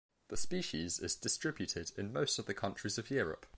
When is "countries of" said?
2.55-3.11